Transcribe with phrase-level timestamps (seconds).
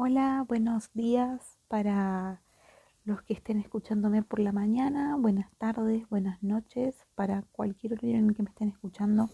[0.00, 2.40] Hola, buenos días para
[3.02, 8.28] los que estén escuchándome por la mañana, buenas tardes, buenas noches, para cualquier hora en
[8.28, 9.28] el que me estén escuchando.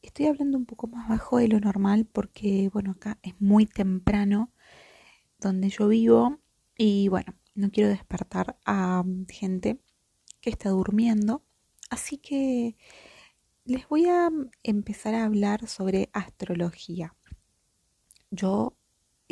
[0.00, 4.52] Estoy hablando un poco más bajo de lo normal porque, bueno, acá es muy temprano
[5.40, 6.38] donde yo vivo
[6.78, 9.80] y, bueno, no quiero despertar a gente
[10.40, 11.42] que está durmiendo.
[11.90, 12.76] Así que
[13.64, 14.30] les voy a
[14.62, 17.16] empezar a hablar sobre astrología.
[18.30, 18.76] Yo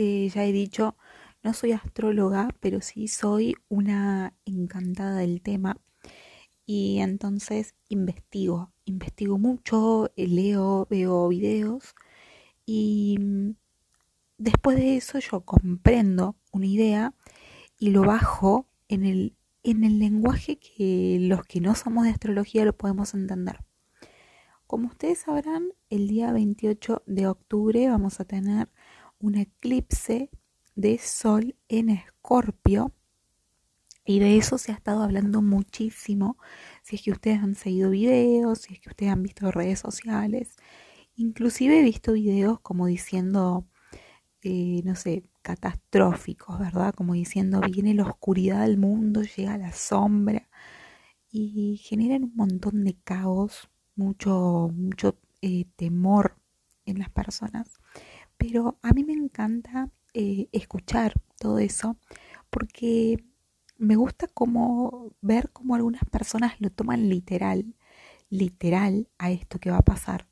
[0.01, 0.97] eh, ya he dicho,
[1.43, 5.77] no soy astróloga, pero sí soy una encantada del tema.
[6.65, 11.95] Y entonces investigo, investigo mucho, eh, leo, veo videos
[12.65, 13.57] y mm,
[14.39, 17.15] después de eso yo comprendo una idea
[17.79, 22.65] y lo bajo en el, en el lenguaje que los que no somos de astrología
[22.65, 23.59] lo podemos entender.
[24.67, 28.71] Como ustedes sabrán, el día 28 de octubre vamos a tener
[29.21, 30.31] un eclipse
[30.75, 32.93] de sol en escorpio
[34.05, 36.39] y de eso se ha estado hablando muchísimo.
[36.83, 40.57] Si es que ustedes han seguido videos, si es que ustedes han visto redes sociales,
[41.17, 43.67] inclusive he visto videos como diciendo,
[44.43, 46.95] eh, no sé, catastróficos, ¿verdad?
[46.95, 50.49] Como diciendo, viene la oscuridad del mundo, llega la sombra
[51.31, 56.37] y generan un montón de caos mucho, mucho eh, temor
[56.87, 57.80] en las personas.
[58.41, 61.99] Pero a mí me encanta eh, escuchar todo eso
[62.49, 63.23] porque
[63.77, 67.77] me gusta como ver cómo algunas personas lo toman literal,
[68.31, 70.27] literal a esto que va a pasar.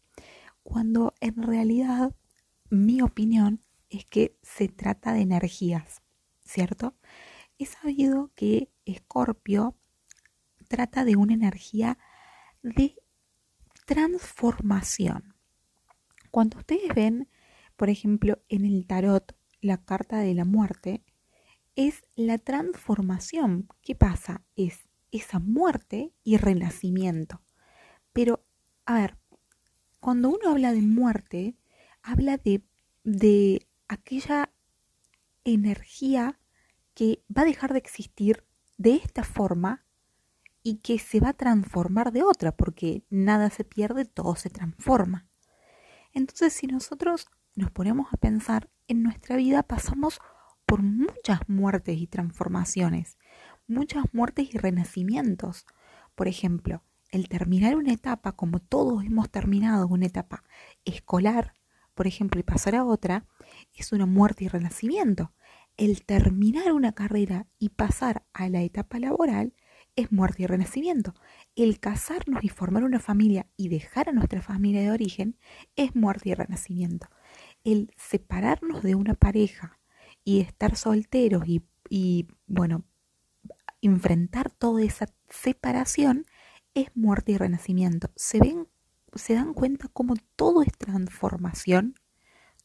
[0.62, 2.16] Cuando en realidad
[2.70, 6.00] mi opinión es que se trata de energías,
[6.40, 6.94] ¿cierto?
[7.58, 9.76] He sabido que Escorpio
[10.66, 11.98] trata de una energía
[12.62, 12.96] de
[13.84, 15.34] transformación.
[16.30, 17.28] Cuando ustedes ven,
[17.78, 21.04] por ejemplo, en el tarot la carta de la muerte,
[21.76, 23.68] es la transformación.
[23.82, 24.42] ¿Qué pasa?
[24.56, 27.40] Es esa muerte y renacimiento.
[28.12, 28.44] Pero,
[28.84, 29.16] a ver,
[30.00, 31.56] cuando uno habla de muerte,
[32.02, 32.64] habla de,
[33.04, 34.52] de aquella
[35.44, 36.40] energía
[36.94, 38.44] que va a dejar de existir
[38.76, 39.86] de esta forma
[40.64, 45.28] y que se va a transformar de otra, porque nada se pierde, todo se transforma.
[46.12, 47.28] Entonces, si nosotros
[47.58, 50.20] nos ponemos a pensar, en nuestra vida pasamos
[50.64, 53.18] por muchas muertes y transformaciones,
[53.66, 55.66] muchas muertes y renacimientos.
[56.14, 60.44] Por ejemplo, el terminar una etapa, como todos hemos terminado una etapa
[60.84, 61.54] escolar,
[61.94, 63.26] por ejemplo, y pasar a otra,
[63.74, 65.32] es una muerte y renacimiento.
[65.76, 69.52] El terminar una carrera y pasar a la etapa laboral
[69.96, 71.12] es muerte y renacimiento.
[71.56, 75.36] El casarnos y formar una familia y dejar a nuestra familia de origen
[75.74, 77.08] es muerte y renacimiento.
[77.70, 79.78] El separarnos de una pareja
[80.24, 82.86] y estar solteros y, bueno,
[83.82, 86.24] enfrentar toda esa separación
[86.72, 88.10] es muerte y renacimiento.
[88.16, 88.68] ¿Se ven,
[89.14, 91.94] se dan cuenta cómo todo es transformación?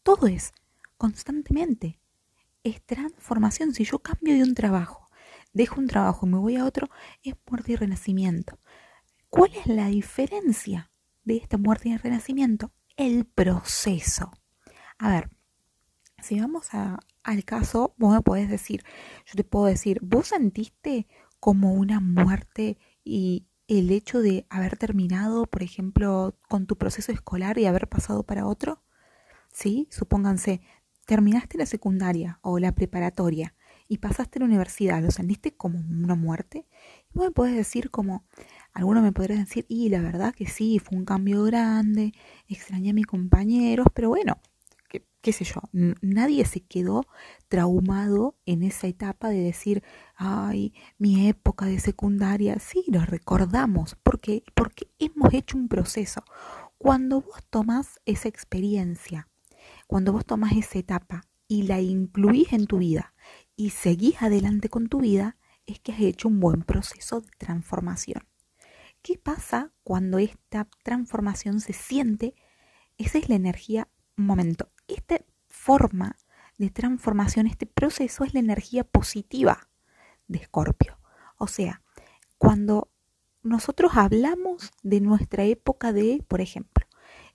[0.03, 0.53] Todo es
[0.97, 2.00] constantemente.
[2.63, 3.74] Es transformación.
[3.74, 5.03] Si yo cambio de un trabajo
[5.52, 6.90] dejo un trabajo y me voy a otro,
[7.24, 8.58] es muerte y renacimiento.
[9.30, 10.92] ¿Cuál es la diferencia
[11.25, 12.72] de esta muerte y renacimiento?
[12.96, 14.31] El proceso.
[14.98, 15.30] A ver,
[16.22, 16.70] si vamos
[17.24, 18.84] al caso, vos me podés decir,
[19.26, 21.08] yo te puedo decir, ¿vos sentiste
[21.40, 27.58] como una muerte y el hecho de haber terminado, por ejemplo, con tu proceso escolar
[27.58, 28.81] y haber pasado para otro?
[29.52, 29.88] ¿Sí?
[29.92, 30.62] Supónganse,
[31.06, 33.56] terminaste la secundaria o la preparatoria
[33.88, 36.68] y pasaste a la universidad, ¿lo sentiste como una muerte?
[37.14, 38.25] Y vos me podés decir como,
[38.74, 42.14] algunos me podrían decir, y la verdad que sí, fue un cambio grande,
[42.48, 44.40] extrañé a mis compañeros, pero bueno,
[45.23, 45.61] qué, sé yo,
[46.01, 47.06] nadie se quedó
[47.47, 49.81] traumado en esa etapa de decir,
[50.16, 56.25] ay, mi época de secundaria, sí, lo recordamos, porque, porque hemos hecho un proceso.
[56.78, 59.29] Cuando vos tomas esa experiencia,
[59.88, 63.13] cuando vos tomas esa etapa y la incluís en tu vida,
[63.56, 68.27] y seguís adelante con tu vida, es que has hecho un buen proceso de transformación.
[69.01, 72.36] ¿Qué pasa cuando esta transformación se siente?
[72.98, 73.88] Esa es la energía,
[74.18, 76.18] momento, esta forma
[76.57, 79.69] de transformación, este proceso es la energía positiva
[80.27, 81.00] de Escorpio.
[81.38, 81.81] O sea,
[82.38, 82.89] cuando
[83.41, 86.85] nosotros hablamos de nuestra época de, por ejemplo,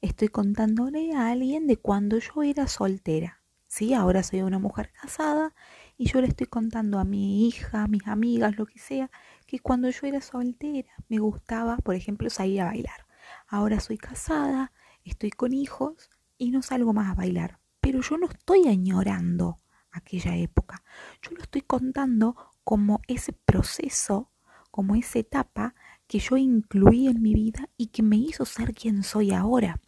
[0.01, 3.95] estoy contándole a alguien de cuando yo era soltera, ¿sí?
[3.95, 5.55] Ahora soy una mujer casada
[5.97, 9.11] y yo le estoy contando a mi hija, a mis amigas, lo que sea,
[9.47, 13.07] que cuando yo era soltera me gustaba, por ejemplo, salir a bailar.
[13.47, 14.73] Ahora soy casada,
[15.05, 17.61] estoy con hijos y no salgo más a bailar.
[17.81, 20.83] Pero yo no estoy añorando aquella época.
[21.23, 24.31] Yo lo estoy contando como ese proceso,
[24.71, 25.75] como esa etapa
[26.07, 29.81] que yo incluí en mi vida y que me hizo ser quien soy ahora.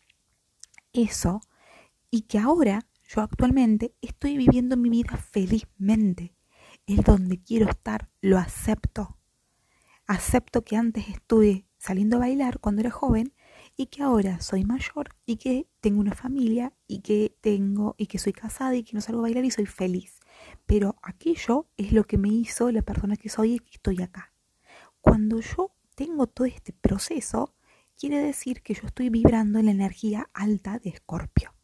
[0.92, 1.40] Eso,
[2.10, 6.34] y que ahora yo actualmente estoy viviendo mi vida felizmente.
[6.86, 9.18] Es donde quiero estar, lo acepto.
[10.06, 13.32] Acepto que antes estuve saliendo a bailar cuando era joven
[13.80, 18.18] y que ahora soy mayor y que tengo una familia y que tengo y que
[18.18, 20.20] soy casada y que no salgo a bailar y soy feliz.
[20.66, 24.34] Pero aquello es lo que me hizo la persona que soy y que estoy acá.
[25.00, 27.54] Cuando yo tengo todo este proceso,
[27.98, 31.54] quiere decir que yo estoy vibrando en la energía alta de Escorpio.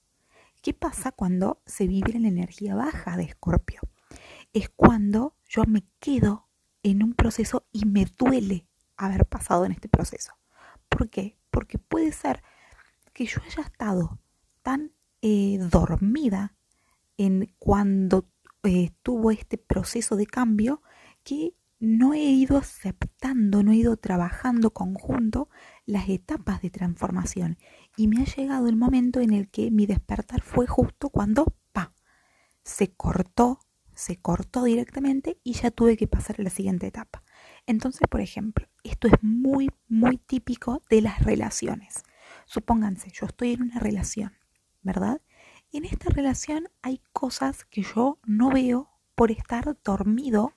[0.62, 3.82] ¿Qué pasa cuando se vibra en la energía baja de Escorpio?
[4.54, 6.48] Es cuando yo me quedo
[6.82, 8.66] en un proceso y me duele
[8.96, 10.32] haber pasado en este proceso.
[10.88, 11.38] ¿Por qué?
[11.50, 12.43] Porque puede ser
[13.12, 14.21] que yo haya estado
[14.62, 14.93] tan
[15.23, 16.55] eh, dormida
[17.17, 18.29] en cuando
[18.62, 20.83] eh, tuvo este proceso de cambio
[21.25, 25.49] que no he ido aceptando, no he ido trabajando conjunto
[25.85, 27.59] las etapas de transformación
[27.97, 31.94] y me ha llegado el momento en el que mi despertar fue justo cuando, pa,
[32.65, 33.61] se cortó,
[33.94, 37.23] se cortó directamente y ya tuve que pasar a la siguiente etapa.
[37.67, 42.05] Entonces, por ejemplo, esto es muy, muy típico de las relaciones.
[42.47, 44.33] Supónganse, yo estoy en una relación,
[44.83, 45.21] ¿verdad?
[45.73, 50.53] En esta relación hay cosas que yo no veo por estar dormido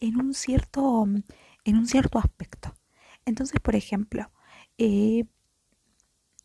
[0.00, 1.06] en un cierto,
[1.64, 2.74] en un cierto aspecto.
[3.24, 4.30] Entonces, por ejemplo,
[4.78, 5.26] eh,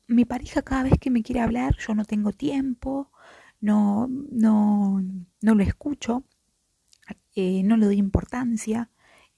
[0.07, 3.11] mi pareja cada vez que me quiere hablar, yo no tengo tiempo,
[3.61, 5.01] no, no,
[5.41, 6.23] no lo escucho,
[7.35, 8.89] eh, no le doy importancia.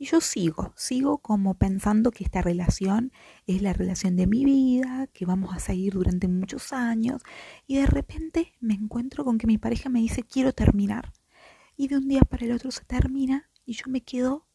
[0.04, 3.14] Y yo sigo, sigo como pensando que esta relación
[3.48, 7.22] es la relación de mi vida, que vamos a seguir durante muchos años.
[7.68, 11.14] Y de repente me encuentro con que mi pareja me dice quiero terminar.
[11.78, 14.46] Y de un día para el otro se termina y yo me quedo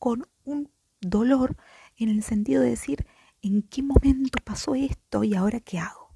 [0.00, 1.56] con un dolor
[1.96, 3.06] en el sentido de decir,
[3.42, 6.10] ¿en qué momento pasó esto y ahora qué hago?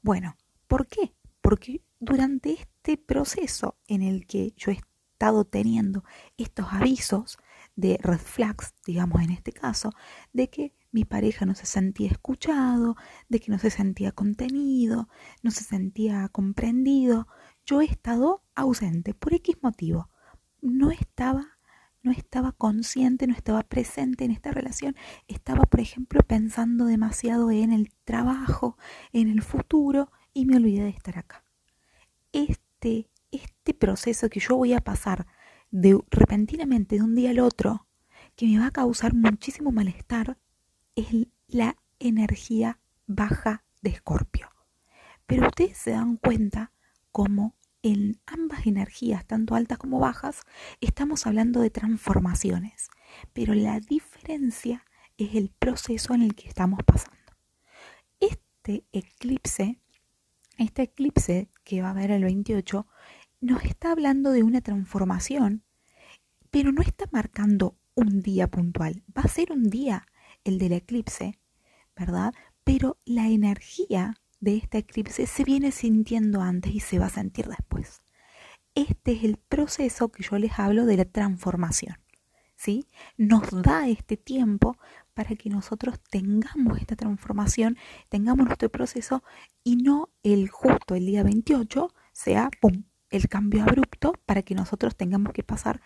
[0.00, 0.38] Bueno,
[0.68, 1.12] ¿por qué?
[1.42, 6.02] Porque durante este proceso en el que yo he estado teniendo
[6.38, 7.36] estos avisos
[7.76, 9.92] de red flags, digamos en este caso,
[10.32, 12.96] de que mi pareja no se sentía escuchado,
[13.28, 15.08] de que no se sentía contenido,
[15.42, 17.26] no se sentía comprendido,
[17.64, 20.10] yo he estado ausente por X motivo.
[20.60, 21.58] No estaba
[22.02, 24.96] no estaba consciente, no estaba presente en esta relación,
[25.28, 28.76] estaba, por ejemplo, pensando demasiado en el trabajo,
[29.12, 31.44] en el futuro y me olvidé de estar acá.
[32.32, 35.26] Este, este proceso que yo voy a pasar
[35.72, 37.88] de repentinamente de un día al otro,
[38.36, 40.38] que me va a causar muchísimo malestar,
[40.94, 41.08] es
[41.48, 44.50] la energía baja de Escorpio.
[45.26, 46.72] Pero ustedes se dan cuenta
[47.10, 50.42] cómo en ambas energías, tanto altas como bajas,
[50.80, 52.90] estamos hablando de transformaciones,
[53.32, 54.84] pero la diferencia
[55.16, 57.18] es el proceso en el que estamos pasando.
[58.20, 59.80] Este eclipse,
[60.58, 62.86] este eclipse que va a haber el 28,
[63.42, 65.64] nos está hablando de una transformación,
[66.50, 69.02] pero no está marcando un día puntual.
[69.16, 70.06] Va a ser un día
[70.44, 71.38] el del eclipse,
[71.96, 72.32] ¿verdad?
[72.64, 77.48] Pero la energía de este eclipse se viene sintiendo antes y se va a sentir
[77.48, 78.02] después.
[78.74, 81.96] Este es el proceso que yo les hablo de la transformación.
[82.56, 82.86] ¿sí?
[83.16, 84.78] Nos da este tiempo
[85.14, 87.76] para que nosotros tengamos esta transformación,
[88.08, 89.24] tengamos nuestro proceso
[89.64, 92.84] y no el justo el día 28 sea ¡pum!
[93.12, 95.80] El cambio abrupto para que nosotros tengamos que pasar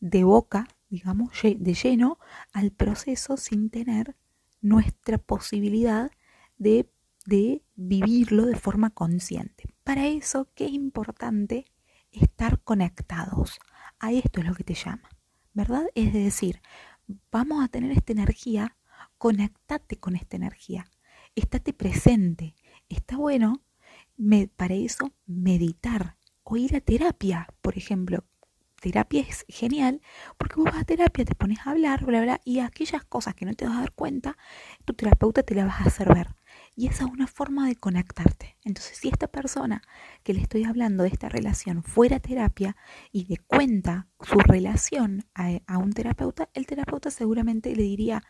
[0.00, 2.18] de boca, digamos, de lleno
[2.52, 4.16] al proceso sin tener
[4.60, 6.10] nuestra posibilidad
[6.58, 6.88] de
[7.26, 9.64] de vivirlo de forma consciente.
[9.84, 11.66] Para eso, qué importante
[12.12, 13.58] estar conectados.
[13.98, 15.08] A esto es lo que te llama,
[15.52, 15.86] ¿verdad?
[15.94, 16.60] Es decir,
[17.30, 18.76] vamos a tener esta energía,
[19.18, 20.86] conectate con esta energía,
[21.34, 22.54] estate presente.
[22.88, 23.62] Está bueno
[24.56, 26.16] para eso meditar
[26.48, 28.24] o ir a terapia, por ejemplo.
[28.80, 30.00] Terapia es genial
[30.38, 33.44] porque vos vas a terapia, te pones a hablar, bla, bla, y aquellas cosas que
[33.44, 34.36] no te vas a dar cuenta,
[34.84, 36.36] tu terapeuta te las vas a hacer ver.
[36.76, 38.56] Y esa es una forma de conectarte.
[38.64, 39.82] Entonces, si esta persona
[40.22, 42.76] que le estoy hablando de esta relación fuera terapia
[43.10, 48.22] y le cuenta su relación a, un terapeuta, el terapeuta seguramente le diría,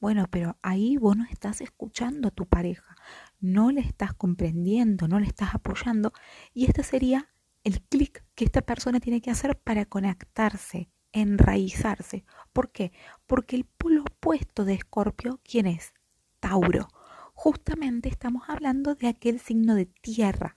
[0.00, 2.94] bueno, pero ahí vos no estás escuchando a tu pareja,
[3.40, 6.12] no le estás comprendiendo, no le estás apoyando.
[6.52, 7.33] Y este sería
[7.64, 12.24] el clic que esta persona tiene que hacer para conectarse, enraizarse.
[12.52, 12.92] ¿Por qué?
[13.26, 15.92] Porque el polo opuesto de Escorpio, ¿quién es?
[16.40, 16.88] Tauro
[17.34, 20.56] justamente estamos hablando de aquel signo de tierra,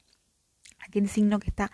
[0.79, 1.71] aquel signo que está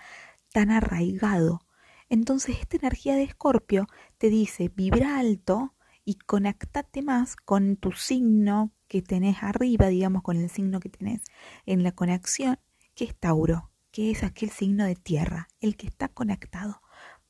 [0.52, 1.62] tan arraigado.
[2.10, 3.88] Entonces esta energía de escorpio
[4.18, 5.75] te dice, vibra alto
[6.06, 11.22] y conectate más con tu signo que tenés arriba, digamos, con el signo que tenés
[11.66, 12.60] en la conexión,
[12.96, 16.82] que es Tauro, que es aquel signo de tierra, el que está conectado.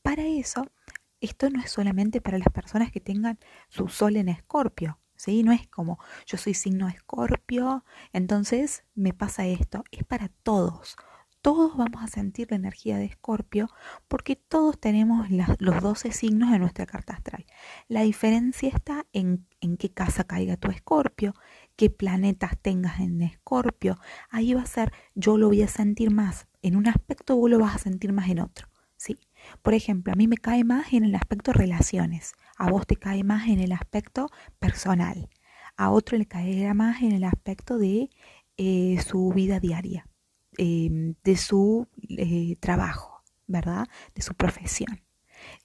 [0.01, 0.65] Para eso,
[1.20, 5.43] esto no es solamente para las personas que tengan su sol en escorpio, ¿sí?
[5.43, 10.96] No es como yo soy signo escorpio, entonces me pasa esto, es para todos.
[11.41, 13.67] Todos vamos a sentir la energía de escorpio
[14.08, 17.46] porque todos tenemos los 12 signos de nuestra carta astral.
[17.89, 21.34] La diferencia está en, en qué casa caiga tu escorpio,
[21.75, 24.00] qué planetas tengas en escorpio.
[24.30, 27.60] Ahí va a ser, yo lo voy a sentir más en un aspecto, vos lo
[27.60, 28.68] vas a sentir más en otro.
[28.98, 29.20] ¿sí?
[29.62, 33.24] Por ejemplo, a mí me cae más en el aspecto relaciones, a vos te cae
[33.24, 35.30] más en el aspecto personal,
[35.75, 38.10] a otro le caerá más en el aspecto de
[38.58, 40.08] eh, su vida diaria,
[40.58, 41.88] em, de su
[42.18, 43.88] eh, trabajo, ¿verdad?
[44.15, 45.01] De su profesión.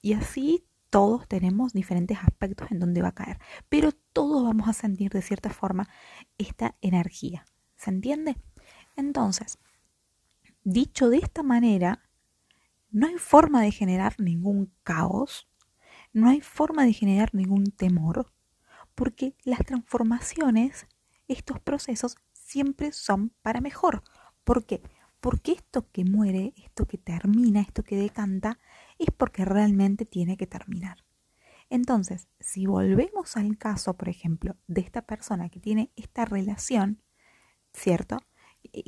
[0.01, 4.73] Y así todos tenemos diferentes aspectos en donde va a caer, pero todos vamos a
[4.73, 5.87] sentir de cierta forma
[6.37, 7.45] esta energía.
[7.77, 8.35] ¿Se entiende?
[8.95, 9.59] Entonces,
[10.63, 12.09] dicho de esta manera,
[12.91, 15.47] no hay forma de generar ningún caos,
[16.11, 18.31] no hay forma de generar ningún temor,
[18.95, 20.87] porque las transformaciones,
[21.27, 24.03] estos procesos, siempre son para mejor.
[24.43, 24.81] ¿Por qué?
[25.19, 28.59] Porque esto que muere, esto que termina, esto que decanta,
[28.99, 31.03] es porque realmente tiene que terminar.
[31.69, 37.01] Entonces, si volvemos al caso, por ejemplo, de esta persona que tiene esta relación,
[37.73, 38.17] ¿cierto?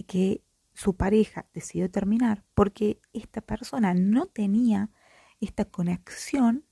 [0.07, 4.89] Que su pareja decidió terminar porque esta persona no tenía
[5.39, 6.65] esta conexión,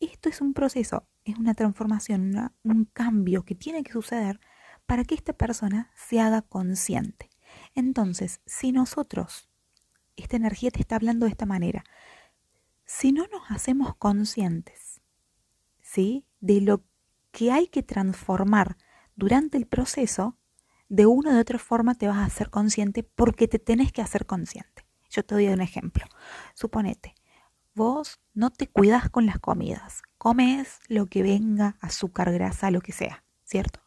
[0.00, 4.40] esto es un proceso, es una transformación, un cambio que tiene que suceder
[4.86, 7.30] para que esta persona se haga consciente.
[7.74, 9.48] Entonces, si nosotros,
[10.16, 11.84] esta energía te está hablando de esta manera,
[12.86, 15.02] si no nos hacemos conscientes,
[15.82, 16.24] ¿sí?
[16.40, 16.84] De lo
[17.32, 18.76] que hay que transformar
[19.16, 20.38] durante el proceso,
[20.88, 24.24] de una de otra forma te vas a hacer consciente porque te tenés que hacer
[24.24, 24.86] consciente.
[25.10, 26.06] Yo te doy un ejemplo.
[26.54, 27.14] Suponete,
[27.74, 32.92] vos no te cuidas con las comidas, comes lo que venga, azúcar, grasa, lo que
[32.92, 33.80] sea, ¿cierto?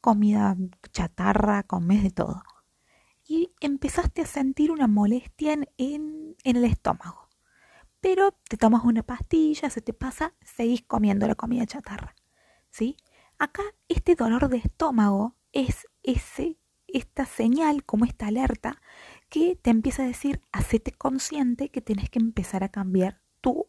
[0.00, 0.56] Comida
[0.92, 2.42] chatarra, comes de todo.
[3.24, 7.25] Y empezaste a sentir una molestia en, en el estómago.
[8.00, 12.14] Pero te tomas una pastilla, se te pasa, seguís comiendo la comida chatarra.
[12.70, 12.96] ¿Sí?
[13.38, 18.80] Acá este dolor de estómago es ese, esta señal, como esta alerta,
[19.28, 23.66] que te empieza a decir, hacete consciente que tienes que empezar a cambiar tu,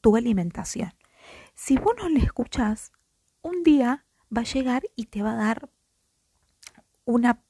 [0.00, 0.92] tu alimentación.
[1.54, 2.92] Si vos no le escuchás,
[3.42, 4.04] un día
[4.36, 5.70] va a llegar y te va a dar
[7.04, 7.42] una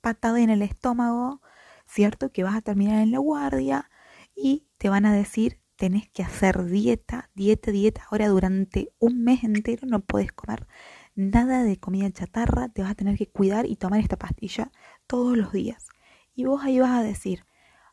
[0.00, 1.42] patada en el estómago,
[1.86, 2.30] ¿cierto?
[2.32, 3.90] Que vas a terminar en la guardia
[4.38, 8.06] y te van a decir, tenés que hacer dieta, dieta, dieta.
[8.10, 10.66] Ahora durante un mes entero no puedes comer
[11.14, 14.70] nada de comida chatarra, te vas a tener que cuidar y tomar esta pastilla
[15.08, 15.88] todos los días.
[16.34, 17.44] Y vos ahí vas a decir,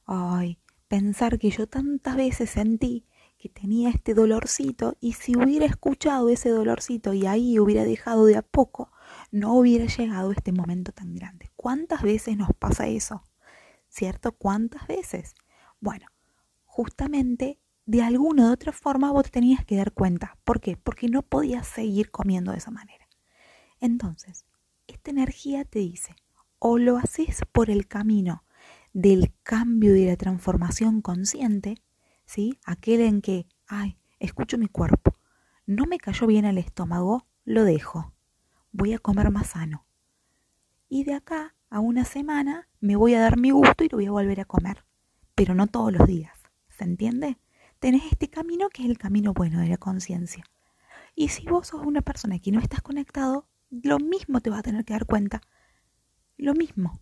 [0.06, 3.08] ay, pensar que yo tantas veces sentí
[3.40, 8.38] que tenía este dolorcito y si hubiera escuchado ese dolorcito y ahí hubiera dejado de
[8.38, 8.92] a poco,
[9.32, 11.52] no hubiera llegado este momento tan grande.
[11.56, 13.24] ¿Cuántas veces nos pasa eso?
[13.90, 14.34] ¿Cierto?
[14.34, 15.34] ¿Cuántas veces?
[15.80, 16.08] Bueno,
[16.76, 20.38] justamente de alguna u otra forma vos te tenías que dar cuenta.
[20.44, 20.76] ¿Por qué?
[20.76, 23.08] Porque no podías seguir comiendo de esa manera.
[23.80, 24.46] Entonces,
[24.86, 26.18] esta energía te dice,
[26.60, 28.44] o lo haces por el camino
[28.92, 31.82] del cambio y de la transformación consciente,
[32.26, 32.60] ¿sí?
[32.66, 35.14] Aquel en que, ay, escucho mi cuerpo,
[35.66, 38.14] no me cayó bien el estómago, lo dejo,
[38.74, 39.86] voy a comer más sano.
[40.90, 44.08] Y de acá a una semana me voy a dar mi gusto y lo voy
[44.08, 44.84] a volver a comer,
[45.36, 46.35] pero no todos los días,
[46.78, 47.38] ¿se entiende?
[47.80, 50.44] Tenés este camino que es el camino bueno de la conciencia.
[51.16, 54.64] Y si vos sos una persona que no estás conectado, lo mismo te vas a
[54.64, 55.42] tener que dar cuenta.
[56.38, 57.00] Lo mismo.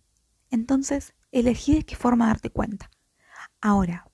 [0.50, 2.90] Entonces, elegí de qué forma darte cuenta.
[3.60, 4.08] Ahora,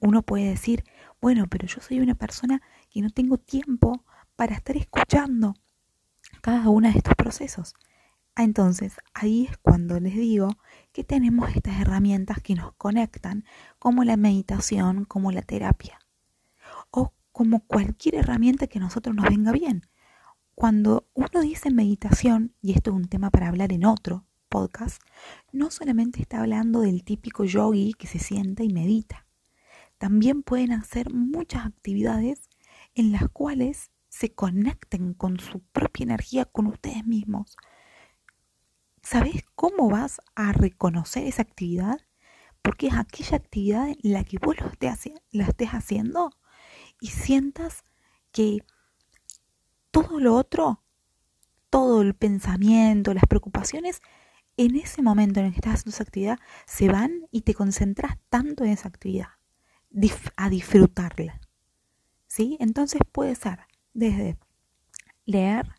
[0.00, 0.84] uno puede decir,
[1.20, 4.04] bueno, pero yo soy una persona que no tengo tiempo
[4.36, 5.54] para estar escuchando
[6.40, 7.74] cada uno de estos procesos.
[8.36, 10.48] Entonces, ahí es cuando les digo
[10.92, 13.44] que tenemos estas herramientas que nos conectan,
[13.78, 15.98] como la meditación, como la terapia,
[16.90, 19.82] o como cualquier herramienta que a nosotros nos venga bien.
[20.54, 25.02] Cuando uno dice meditación, y esto es un tema para hablar en otro podcast,
[25.50, 29.26] no solamente está hablando del típico yogi que se sienta y medita.
[29.98, 32.48] También pueden hacer muchas actividades
[32.94, 37.56] en las cuales se conecten con su propia energía, con ustedes mismos.
[39.02, 41.98] ¿Sabes cómo vas a reconocer esa actividad?
[42.62, 46.30] porque es aquella actividad en la que vos lo estés, haciendo
[47.00, 47.84] y sientas
[48.30, 48.64] que
[49.90, 50.82] todo lo otro,
[51.68, 54.00] todo el pensamiento, las preocupaciones,
[54.56, 58.16] en ese momento en el que estás haciendo esa actividad, se van y te concentras
[58.28, 59.28] tanto en esa actividad,
[60.36, 61.40] a disfrutarla.
[62.28, 62.56] ¿Sí?
[62.60, 63.60] Entonces puede ser
[63.92, 64.38] desde
[65.26, 65.74] leer,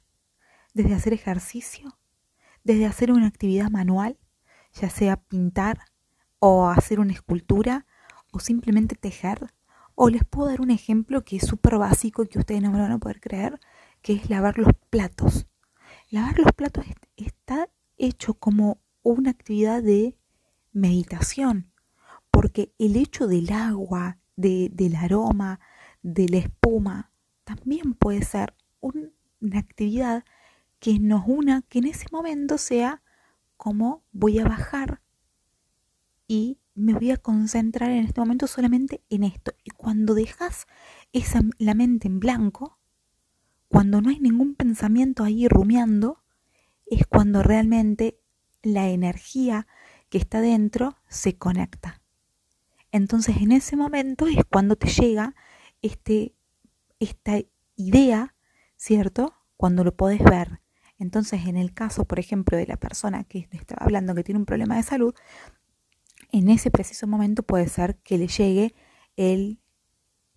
[0.73, 1.97] desde hacer ejercicio,
[2.63, 4.17] desde hacer una actividad manual,
[4.73, 5.79] ya sea pintar
[6.39, 7.85] o hacer una escultura
[8.31, 9.53] o simplemente tejer.
[9.95, 12.79] O les puedo dar un ejemplo que es súper básico y que ustedes no me
[12.79, 13.59] van a poder creer,
[14.01, 15.45] que es lavar los platos.
[16.09, 20.17] Lavar los platos está hecho como una actividad de
[20.71, 21.71] meditación,
[22.31, 25.59] porque el hecho del agua, del aroma,
[26.01, 27.11] de la espuma,
[27.43, 30.23] también puede ser una actividad
[30.83, 33.01] que nos una, que en ese momento sea
[33.55, 35.01] como voy a bajar
[36.27, 39.53] y me voy a concentrar en este momento solamente en esto.
[39.63, 40.67] Y cuando dejas
[41.13, 42.79] esa, la mente en blanco,
[43.69, 46.21] cuando no hay ningún pensamiento ahí rumiando,
[46.85, 48.19] es cuando realmente
[48.61, 49.67] la energía
[50.09, 52.01] que está dentro se conecta.
[52.91, 55.33] Entonces en ese momento es cuando te llega
[55.81, 56.35] este,
[56.99, 57.39] esta
[57.77, 58.35] idea,
[58.75, 59.33] ¿cierto?
[59.55, 60.62] Cuando lo podés ver.
[61.03, 64.45] Entonces, en el caso, por ejemplo, de la persona que estaba hablando que tiene un
[64.45, 65.13] problema de salud,
[66.31, 68.73] en ese preciso momento puede ser que le llegue
[69.17, 69.59] el,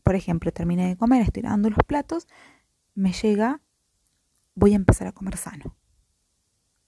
[0.03, 2.27] por ejemplo, terminé de comer, estoy lavando los platos,
[2.97, 3.63] me llega,
[4.57, 5.77] voy a empezar a comer sano.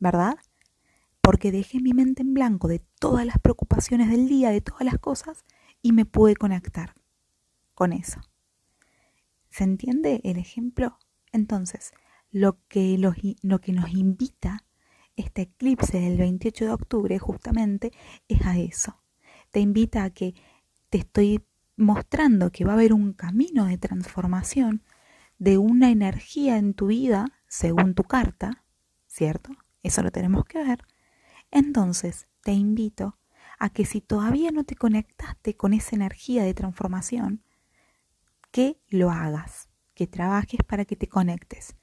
[0.00, 0.38] ¿Verdad?
[1.20, 4.98] Porque dejé mi mente en blanco de todas las preocupaciones del día, de todas las
[4.98, 5.44] cosas,
[5.82, 6.96] y me pude conectar
[7.74, 8.20] con eso.
[9.50, 10.98] ¿Se entiende el ejemplo?
[11.30, 11.92] Entonces,
[12.30, 14.64] lo que, lo que nos invita
[15.18, 17.92] este eclipse del 28 de octubre justamente
[18.28, 19.02] es a eso.
[19.50, 20.34] Te invita a que
[20.90, 21.44] te estoy
[21.76, 24.82] mostrando que va a haber un camino de transformación
[25.38, 28.64] de una energía en tu vida según tu carta,
[29.06, 29.52] ¿cierto?
[29.82, 30.84] Eso lo tenemos que ver.
[31.50, 33.18] Entonces, te invito
[33.58, 37.42] a que si todavía no te conectaste con esa energía de transformación,
[38.50, 41.77] que lo hagas, que trabajes para que te conectes.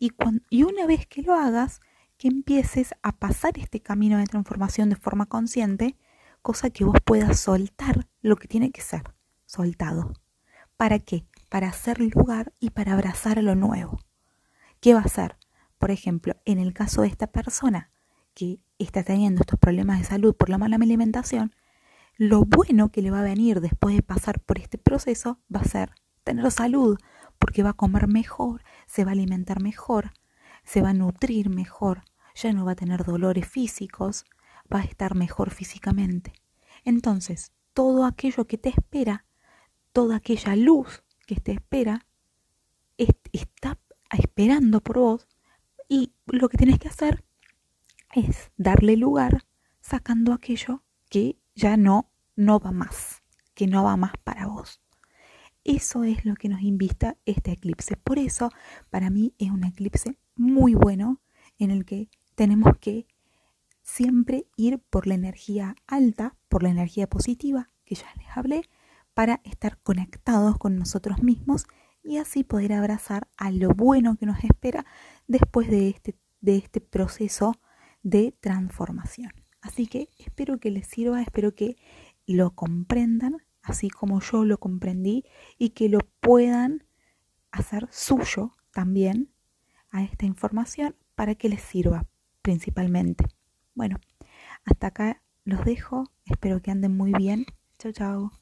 [0.00, 0.12] Y,
[0.48, 1.80] y una vez que lo hagas,
[2.16, 5.96] que empieces a pasar este camino de transformación de forma consciente,
[6.42, 9.04] cosa que vos puedas soltar lo que tiene que ser
[9.46, 10.12] soltado.
[10.76, 11.24] ¿Para qué?
[11.48, 13.98] Para hacer lugar y para abrazar lo nuevo.
[14.80, 15.36] ¿Qué va a hacer?
[15.78, 17.90] Por ejemplo, en el caso de esta persona
[18.34, 21.54] que está teniendo estos problemas de salud por la mala alimentación,
[22.16, 25.64] lo bueno que le va a venir después de pasar por este proceso va a
[25.64, 25.92] ser
[26.24, 26.98] tener salud,
[27.40, 30.12] porque va a comer mejor, se va a alimentar mejor,
[30.62, 32.04] se va a nutrir mejor,
[32.36, 34.26] ya no va a tener dolores físicos,
[34.72, 36.32] va a estar mejor físicamente.
[36.84, 39.24] Entonces, todo aquello que te espera,
[39.92, 42.06] toda aquella luz que te espera,
[42.96, 43.78] está
[44.12, 45.28] esperando por vos
[45.88, 47.24] y lo que tienes que hacer
[48.12, 49.46] es darle lugar
[49.80, 53.22] sacando aquello que ya no, no va más,
[53.54, 54.80] que no va más para vos.
[55.72, 57.96] Eso es lo que nos invita este eclipse.
[57.96, 58.50] Por eso,
[58.90, 61.20] para mí es un eclipse muy bueno
[61.60, 63.06] en el que tenemos que
[63.80, 68.62] siempre ir por la energía alta, por la energía positiva, que ya les hablé,
[69.14, 71.66] para estar conectados con nosotros mismos
[72.02, 74.84] y así poder abrazar a lo bueno que nos espera
[75.28, 77.54] después de este, de este proceso
[78.02, 79.30] de transformación.
[79.60, 81.76] Así que espero que les sirva, espero que
[82.26, 83.36] lo comprendan
[83.70, 85.24] así como yo lo comprendí
[85.58, 86.84] y que lo puedan
[87.50, 89.32] hacer suyo también
[89.90, 92.06] a esta información para que les sirva
[92.42, 93.24] principalmente.
[93.74, 93.98] Bueno,
[94.64, 96.04] hasta acá los dejo.
[96.24, 97.46] Espero que anden muy bien.
[97.78, 98.39] Chao, chao.